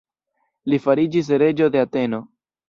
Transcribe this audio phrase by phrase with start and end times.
[0.73, 2.23] Li fariĝis reĝo de Ateno.